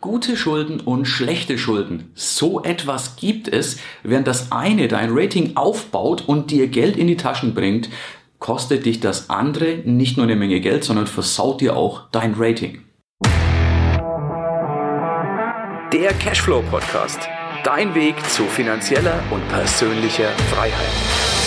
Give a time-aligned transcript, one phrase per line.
[0.00, 2.10] Gute Schulden und schlechte Schulden.
[2.14, 7.18] So etwas gibt es, während das eine dein Rating aufbaut und dir Geld in die
[7.18, 7.90] Taschen bringt,
[8.38, 12.82] kostet dich das andere nicht nur eine Menge Geld, sondern versaut dir auch dein Rating.
[15.92, 17.18] Der Cashflow Podcast.
[17.62, 21.39] Dein Weg zu finanzieller und persönlicher Freiheit.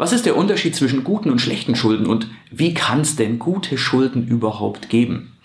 [0.00, 3.76] Was ist der Unterschied zwischen guten und schlechten Schulden und wie kann es denn gute
[3.76, 5.36] Schulden überhaupt geben?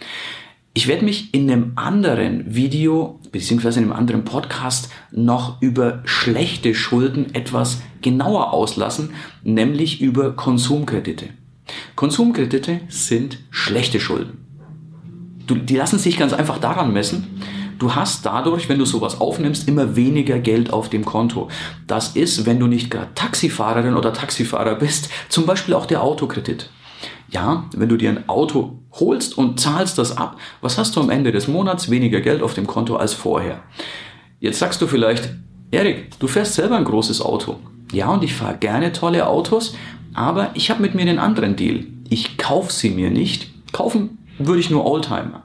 [0.73, 6.73] Ich werde mich in einem anderen Video beziehungsweise in einem anderen Podcast noch über schlechte
[6.73, 9.10] Schulden etwas genauer auslassen,
[9.44, 11.32] nämlich über Konsumkredite.
[11.98, 14.46] Konsumkredite sind schlechte Schulden.
[15.49, 17.41] die lassen sich ganz einfach daran messen,
[17.77, 21.49] Du hast dadurch, wenn du sowas aufnimmst, immer weniger Geld auf dem Konto.
[21.88, 26.70] Das ist, wenn du nicht gerade Taxifahrerin oder Taxifahrer bist, zum Beispiel auch der Autokredit.
[27.29, 31.09] Ja, wenn du dir ein Auto holst und zahlst das ab, was hast du am
[31.09, 33.63] Ende des Monats weniger Geld auf dem Konto als vorher?
[34.39, 35.29] Jetzt sagst du vielleicht,
[35.71, 37.57] Erik, du fährst selber ein großes Auto.
[37.91, 39.76] Ja, und ich fahre gerne tolle Autos,
[40.13, 41.87] aber ich habe mit mir den anderen Deal.
[42.10, 43.51] Ich kaufe sie mir nicht.
[43.73, 45.43] Kaufen würde ich nur Oldtimer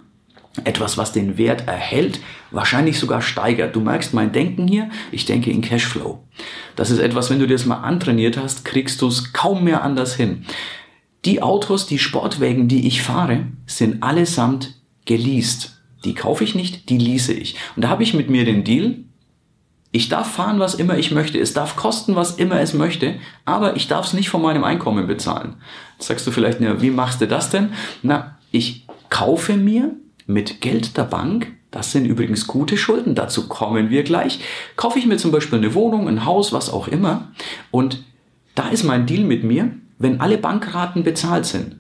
[0.65, 2.21] etwas, was den Wert erhält,
[2.51, 3.77] wahrscheinlich sogar steigert.
[3.77, 6.23] Du merkst mein Denken hier, ich denke in Cashflow.
[6.77, 9.83] Das ist etwas, wenn du dir das mal antrainiert hast, kriegst du es kaum mehr
[9.83, 10.45] anders hin.
[11.25, 15.81] Die Autos, die Sportwägen, die ich fahre, sind allesamt geleast.
[16.05, 17.57] Die kaufe ich nicht, die lease ich.
[17.77, 19.05] Und da habe ich mit mir den Deal,
[19.93, 21.39] ich darf fahren, was immer ich möchte.
[21.39, 25.07] Es darf kosten, was immer es möchte, aber ich darf es nicht von meinem Einkommen
[25.07, 25.57] bezahlen.
[25.99, 27.73] Jetzt sagst du vielleicht, ja, wie machst du das denn?
[28.03, 29.97] Na, ich kaufe mir
[30.33, 34.41] mit Geld der Bank, das sind übrigens gute Schulden, dazu kommen wir gleich,
[34.77, 37.33] kaufe ich mir zum Beispiel eine Wohnung, ein Haus, was auch immer.
[37.71, 38.05] Und
[38.55, 41.77] da ist mein Deal mit mir, wenn alle Bankraten bezahlt sind,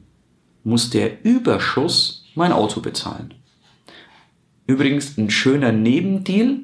[0.62, 3.34] muss der Überschuss mein Auto bezahlen.
[4.66, 6.60] Übrigens ein schöner Nebendeal.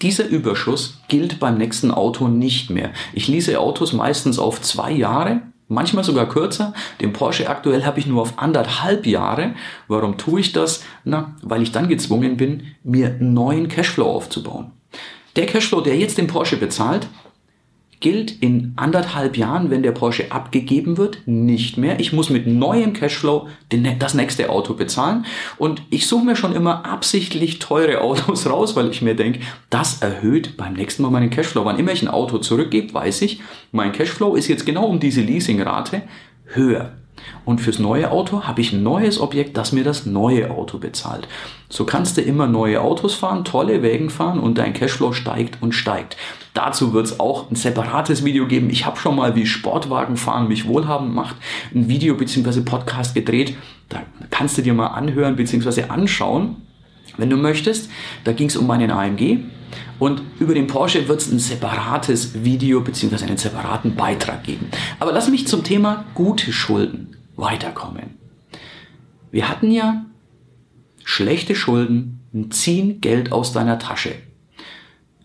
[0.00, 2.92] Dieser Überschuss gilt beim nächsten Auto nicht mehr.
[3.12, 6.74] Ich lease Autos meistens auf zwei Jahre manchmal sogar kürzer.
[7.00, 9.54] Den Porsche aktuell habe ich nur auf anderthalb Jahre.
[9.88, 10.84] Warum tue ich das?
[11.04, 14.72] Na, weil ich dann gezwungen bin, mir neuen Cashflow aufzubauen.
[15.36, 17.08] Der Cashflow, der jetzt den Porsche bezahlt,
[18.04, 21.98] gilt in anderthalb Jahren, wenn der Porsche abgegeben wird, nicht mehr.
[22.00, 23.48] Ich muss mit neuem Cashflow
[23.98, 25.24] das nächste Auto bezahlen.
[25.56, 30.02] Und ich suche mir schon immer absichtlich teure Autos raus, weil ich mir denke, das
[30.02, 31.64] erhöht beim nächsten Mal meinen Cashflow.
[31.64, 33.40] Wann immer ich ein Auto zurückgebe, weiß ich,
[33.72, 36.02] mein Cashflow ist jetzt genau um diese Leasingrate
[36.44, 36.92] höher.
[37.44, 41.28] Und fürs neue Auto habe ich ein neues Objekt, das mir das neue Auto bezahlt.
[41.68, 45.72] So kannst du immer neue Autos fahren, tolle Wägen fahren und dein Cashflow steigt und
[45.72, 46.16] steigt.
[46.54, 48.70] Dazu wird es auch ein separates Video geben.
[48.70, 51.36] Ich habe schon mal, wie Sportwagenfahren mich wohlhabend macht,
[51.74, 52.60] ein Video bzw.
[52.60, 53.56] Podcast gedreht.
[53.88, 55.84] Da kannst du dir mal anhören bzw.
[55.88, 56.56] anschauen,
[57.16, 57.90] wenn du möchtest.
[58.24, 59.40] Da ging es um meinen AMG.
[59.98, 63.24] Und über den Porsche wird es ein separates Video bzw.
[63.24, 64.68] einen separaten Beitrag geben.
[65.00, 68.18] Aber lass mich zum Thema gute Schulden weiterkommen.
[69.30, 70.04] Wir hatten ja
[71.04, 72.20] schlechte Schulden
[72.50, 74.14] ziehen Geld aus deiner Tasche.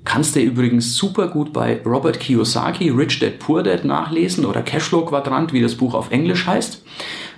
[0.06, 5.06] Kannst du übrigens super gut bei Robert Kiyosaki Rich Dad Poor Dad nachlesen oder Cashflow
[5.06, 6.84] Quadrant, wie das Buch auf Englisch heißt.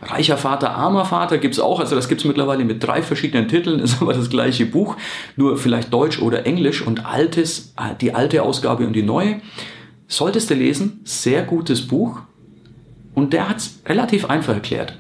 [0.02, 4.02] Reicher Vater, armer Vater gibt's auch, also das gibt's mittlerweile mit drei verschiedenen Titeln, ist
[4.02, 4.98] aber das gleiche Buch,
[5.36, 9.42] nur vielleicht Deutsch oder Englisch und altes, die alte Ausgabe und die neue.
[10.08, 12.20] Solltest du lesen, sehr gutes Buch
[13.14, 14.98] und der hat's relativ einfach erklärt.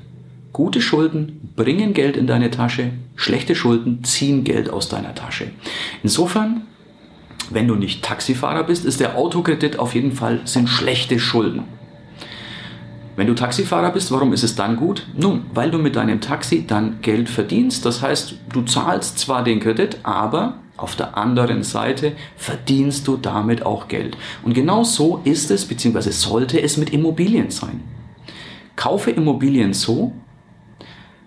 [0.54, 5.52] Gute Schulden bringen Geld in deine Tasche, schlechte Schulden ziehen Geld aus deiner Tasche.
[6.04, 6.64] Insofern
[7.54, 11.64] wenn du nicht Taxifahrer bist, ist der Autokredit auf jeden Fall sind schlechte Schulden.
[13.16, 15.06] Wenn du Taxifahrer bist, warum ist es dann gut?
[15.18, 17.86] Nun, weil du mit deinem Taxi dann Geld verdienst.
[17.86, 23.66] Das heißt, du zahlst zwar den Kredit, aber auf der anderen Seite verdienst du damit
[23.66, 24.18] auch Geld.
[24.44, 27.82] Und genau so ist es, beziehungsweise sollte es mit Immobilien sein.
[28.76, 30.14] Kaufe Immobilien so,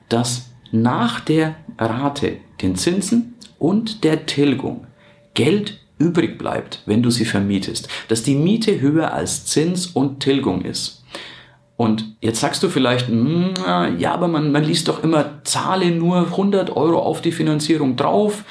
[0.09, 4.87] dass nach der Rate, den Zinsen und der Tilgung
[5.35, 10.63] Geld übrig bleibt, wenn du sie vermietest, dass die Miete höher als Zins und Tilgung
[10.63, 11.04] ist.
[11.77, 13.55] Und jetzt sagst du vielleicht, hm,
[13.99, 18.45] ja, aber man, man liest doch immer, zahle nur 100 Euro auf die Finanzierung drauf.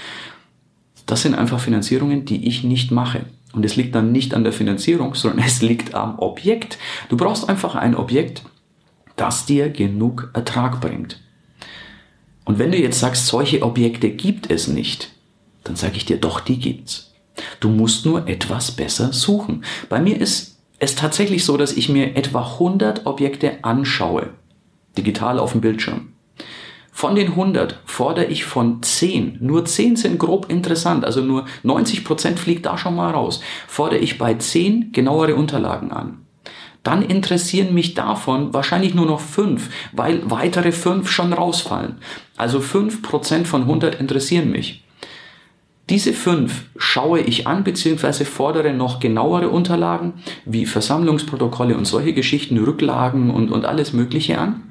[1.05, 3.21] Das sind einfach Finanzierungen, die ich nicht mache.
[3.53, 6.77] Und es liegt dann nicht an der Finanzierung, sondern es liegt am Objekt.
[7.09, 8.43] Du brauchst einfach ein Objekt,
[9.15, 11.19] das dir genug Ertrag bringt.
[12.45, 15.11] Und wenn du jetzt sagst, solche Objekte gibt es nicht,
[15.63, 17.13] dann sage ich dir, doch, die gibt's.
[17.61, 19.63] Du musst nur etwas besser suchen.
[19.87, 20.52] Bei mir ist
[20.83, 24.31] es tatsächlich so, dass ich mir etwa 100 Objekte anschaue,
[24.97, 26.09] digital auf dem Bildschirm.
[26.91, 32.35] Von den 100 fordere ich von 10, nur 10 sind grob interessant, also nur 90%
[32.35, 36.25] fliegt da schon mal raus, fordere ich bei 10 genauere Unterlagen an.
[36.83, 41.95] Dann interessieren mich davon wahrscheinlich nur noch 5, weil weitere 5 schon rausfallen.
[42.35, 44.82] Also 5% von 100 interessieren mich.
[45.89, 48.23] Diese fünf schaue ich an bzw.
[48.23, 50.13] fordere noch genauere Unterlagen
[50.45, 54.63] wie Versammlungsprotokolle und solche Geschichten, Rücklagen und, und alles Mögliche an.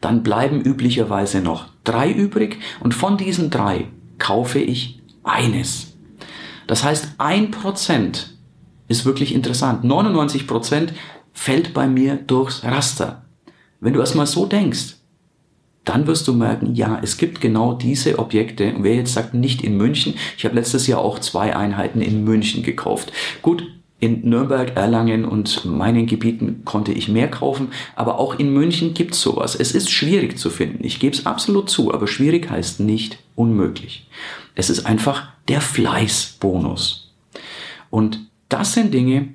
[0.00, 3.86] Dann bleiben üblicherweise noch drei übrig und von diesen drei
[4.18, 5.94] kaufe ich eines.
[6.66, 8.34] Das heißt, ein Prozent
[8.86, 9.84] ist wirklich interessant.
[9.84, 10.92] 99 Prozent
[11.32, 13.24] fällt bei mir durchs Raster.
[13.80, 14.97] Wenn du erstmal so denkst,
[15.88, 18.74] dann wirst du merken, ja, es gibt genau diese Objekte.
[18.74, 22.24] Und wer jetzt sagt, nicht in München, ich habe letztes Jahr auch zwei Einheiten in
[22.24, 23.12] München gekauft.
[23.40, 23.66] Gut,
[24.00, 29.20] in Nürnberg, Erlangen und meinen Gebieten konnte ich mehr kaufen, aber auch in München gibt's
[29.20, 29.56] sowas.
[29.56, 34.06] Es ist schwierig zu finden, ich gebe es absolut zu, aber schwierig heißt nicht unmöglich.
[34.54, 37.12] Es ist einfach der Fleißbonus.
[37.90, 39.30] Und das sind Dinge,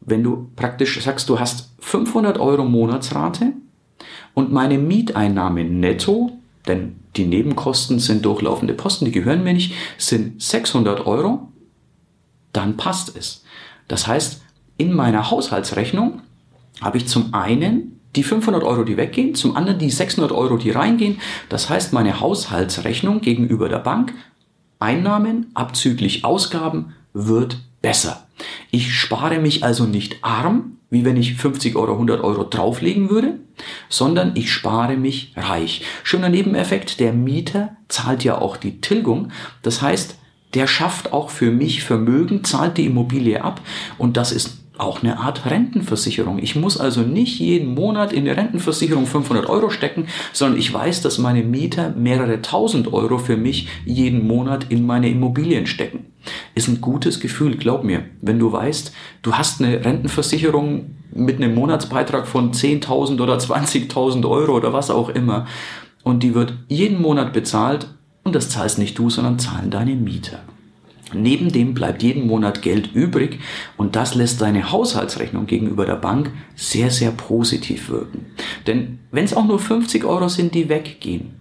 [0.00, 3.52] wenn du praktisch sagst, du hast 500 Euro Monatsrate
[4.34, 6.32] und meine Mieteinnahme netto,
[6.66, 11.48] denn die Nebenkosten sind durchlaufende Posten, die gehören mir nicht, sind 600 Euro,
[12.52, 13.44] dann passt es.
[13.88, 14.42] Das heißt,
[14.76, 16.22] in meiner Haushaltsrechnung
[16.80, 20.70] habe ich zum einen die 500 Euro, die weggehen, zum anderen die 600 Euro, die
[20.70, 21.20] reingehen.
[21.48, 24.14] Das heißt, meine Haushaltsrechnung gegenüber der Bank,
[24.78, 28.26] Einnahmen abzüglich Ausgaben, wird besser.
[28.70, 33.38] Ich spare mich also nicht arm, wie wenn ich 50 Euro, 100 Euro drauflegen würde,
[33.90, 35.82] sondern ich spare mich reich.
[36.02, 39.30] Schöner Nebeneffekt, der Mieter zahlt ja auch die Tilgung.
[39.60, 40.16] Das heißt,
[40.54, 43.60] der schafft auch für mich Vermögen, zahlt die Immobilie ab
[43.98, 46.38] und das ist auch eine Art Rentenversicherung.
[46.38, 51.02] Ich muss also nicht jeden Monat in die Rentenversicherung 500 Euro stecken, sondern ich weiß,
[51.02, 56.06] dass meine Mieter mehrere tausend Euro für mich jeden Monat in meine Immobilien stecken.
[56.54, 58.04] Ist ein gutes Gefühl, glaub mir.
[58.20, 58.92] Wenn du weißt,
[59.22, 65.08] du hast eine Rentenversicherung mit einem Monatsbeitrag von 10.000 oder 20.000 Euro oder was auch
[65.08, 65.46] immer
[66.02, 67.88] und die wird jeden Monat bezahlt
[68.22, 70.40] und das zahlst nicht du, sondern zahlen deine Mieter.
[71.14, 73.40] Neben dem bleibt jeden Monat Geld übrig
[73.76, 78.26] und das lässt deine Haushaltsrechnung gegenüber der Bank sehr, sehr positiv wirken.
[78.66, 81.40] Denn wenn es auch nur 50 Euro sind, die weggehen,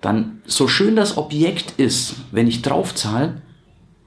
[0.00, 3.42] dann so schön das Objekt ist, wenn ich draufzahle,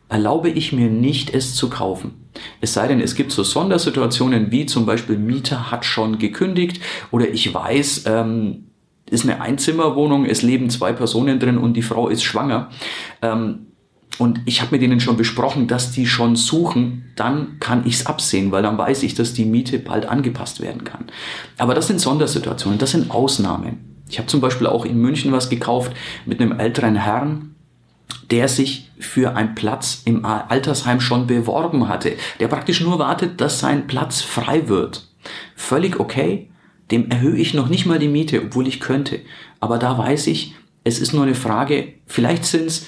[0.09, 2.29] erlaube ich mir nicht, es zu kaufen.
[2.59, 6.81] Es sei denn, es gibt so Sondersituationen wie zum Beispiel Mieter hat schon gekündigt
[7.11, 8.67] oder ich weiß, ähm,
[9.09, 12.69] ist eine Einzimmerwohnung, es leben zwei Personen drin und die Frau ist schwanger.
[13.21, 13.67] Ähm,
[14.21, 18.05] und ich habe mit denen schon besprochen, dass die schon suchen, dann kann ich es
[18.05, 21.05] absehen, weil dann weiß ich, dass die Miete bald angepasst werden kann.
[21.57, 24.03] Aber das sind Sondersituationen, das sind Ausnahmen.
[24.07, 25.93] Ich habe zum Beispiel auch in München was gekauft
[26.27, 27.55] mit einem älteren Herrn,
[28.29, 33.59] der sich für einen Platz im Altersheim schon beworben hatte, der praktisch nur wartet, dass
[33.59, 35.07] sein Platz frei wird.
[35.55, 36.51] Völlig okay,
[36.91, 39.21] dem erhöhe ich noch nicht mal die Miete, obwohl ich könnte.
[39.59, 40.53] Aber da weiß ich,
[40.83, 42.85] es ist nur eine Frage, vielleicht sind es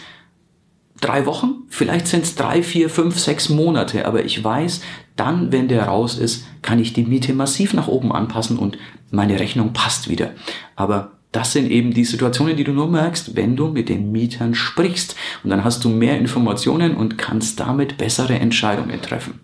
[1.01, 4.81] drei Wochen, vielleicht sind es drei, vier, fünf, sechs Monate, aber ich weiß,
[5.15, 8.77] dann, wenn der raus ist, kann ich die Miete massiv nach oben anpassen und
[9.11, 10.31] meine Rechnung passt wieder.
[10.75, 14.53] Aber das sind eben die Situationen, die du nur merkst, wenn du mit den Mietern
[14.53, 15.15] sprichst.
[15.43, 19.41] Und dann hast du mehr Informationen und kannst damit bessere Entscheidungen treffen.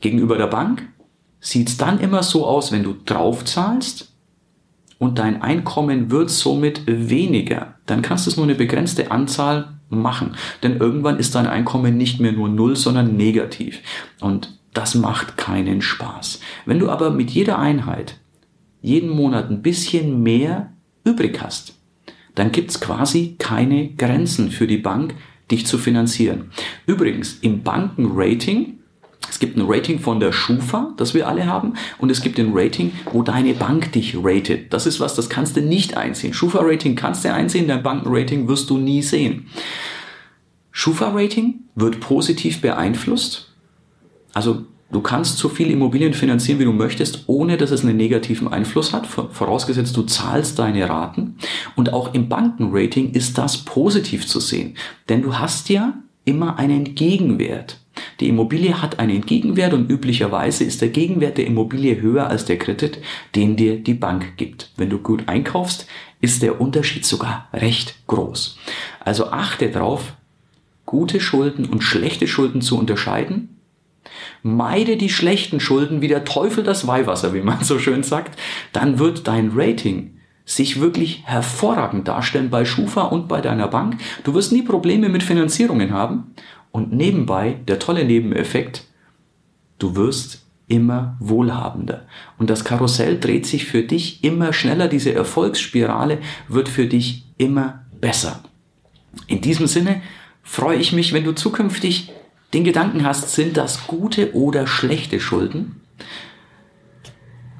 [0.00, 0.86] Gegenüber der Bank
[1.40, 4.12] sieht es dann immer so aus, wenn du draufzahlst
[4.98, 10.36] und dein Einkommen wird somit weniger, dann kannst du es nur eine begrenzte Anzahl machen.
[10.62, 13.80] Denn irgendwann ist dein Einkommen nicht mehr nur null, sondern negativ.
[14.20, 16.40] Und das macht keinen Spaß.
[16.66, 18.18] Wenn du aber mit jeder Einheit
[18.80, 20.72] jeden Monat ein bisschen mehr
[21.04, 21.74] übrig hast,
[22.34, 25.14] dann gibt's quasi keine Grenzen für die Bank,
[25.50, 26.50] dich zu finanzieren.
[26.86, 28.77] Übrigens, im Bankenrating
[29.30, 32.52] es gibt ein Rating von der Schufa, das wir alle haben, und es gibt ein
[32.54, 34.72] Rating, wo deine Bank dich ratet.
[34.72, 36.32] Das ist was, das kannst du nicht einsehen.
[36.32, 39.46] Schufa-Rating kannst du einsehen, dein Bankenrating wirst du nie sehen.
[40.70, 43.52] Schufa-Rating wird positiv beeinflusst.
[44.32, 48.48] Also du kannst so viel Immobilien finanzieren, wie du möchtest, ohne dass es einen negativen
[48.48, 51.36] Einfluss hat, vorausgesetzt du zahlst deine Raten.
[51.76, 54.76] Und auch im Bankenrating ist das positiv zu sehen,
[55.08, 55.94] denn du hast ja
[56.24, 57.78] immer einen Gegenwert.
[58.20, 62.58] Die Immobilie hat einen Gegenwert und üblicherweise ist der Gegenwert der Immobilie höher als der
[62.58, 62.98] Kredit,
[63.34, 64.70] den dir die Bank gibt.
[64.76, 65.86] Wenn du gut einkaufst,
[66.20, 68.58] ist der Unterschied sogar recht groß.
[69.00, 70.14] Also achte darauf,
[70.86, 73.58] gute Schulden und schlechte Schulden zu unterscheiden.
[74.42, 78.38] Meide die schlechten Schulden wie der Teufel das Weihwasser, wie man so schön sagt.
[78.72, 83.98] Dann wird dein Rating sich wirklich hervorragend darstellen bei Schufa und bei deiner Bank.
[84.24, 86.34] Du wirst nie Probleme mit Finanzierungen haben.
[86.70, 88.84] Und nebenbei, der tolle Nebeneffekt,
[89.78, 92.06] du wirst immer wohlhabender.
[92.36, 94.88] Und das Karussell dreht sich für dich immer schneller.
[94.88, 98.42] Diese Erfolgsspirale wird für dich immer besser.
[99.26, 100.02] In diesem Sinne
[100.42, 102.12] freue ich mich, wenn du zukünftig
[102.54, 105.80] den Gedanken hast, sind das gute oder schlechte Schulden?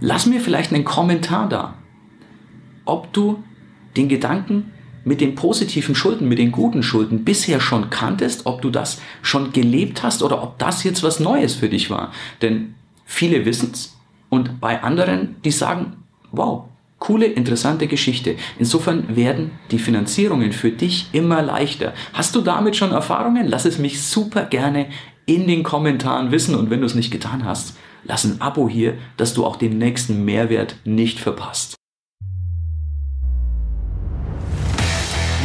[0.00, 1.75] Lass mir vielleicht einen Kommentar da,
[2.85, 3.43] ob du
[3.97, 4.73] den Gedanken
[5.09, 9.53] mit den positiven Schulden, mit den guten Schulden bisher schon kanntest, ob du das schon
[9.53, 12.12] gelebt hast oder ob das jetzt was Neues für dich war.
[12.43, 12.75] Denn
[13.07, 13.97] viele wissen es
[14.29, 15.95] und bei anderen, die sagen,
[16.31, 16.65] wow,
[16.99, 18.37] coole, interessante Geschichte.
[18.59, 21.95] Insofern werden die Finanzierungen für dich immer leichter.
[22.12, 23.47] Hast du damit schon Erfahrungen?
[23.49, 24.88] Lass es mich super gerne
[25.25, 28.99] in den Kommentaren wissen und wenn du es nicht getan hast, lass ein Abo hier,
[29.17, 31.78] dass du auch den nächsten Mehrwert nicht verpasst.